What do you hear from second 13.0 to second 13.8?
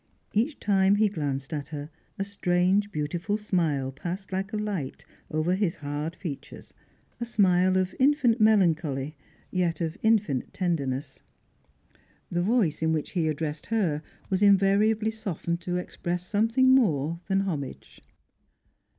he addressed